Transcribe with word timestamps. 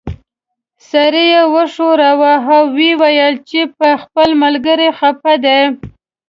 سر 0.89 1.13
یې 1.31 1.41
وښوراوه 1.53 2.33
او 2.55 2.63
یې 2.83 2.91
وویل 3.01 3.35
چې 3.49 3.59
په 3.77 3.89
خپل 4.01 4.29
ملګري 4.43 4.89
خپه 4.99 5.33
دی. 5.45 5.59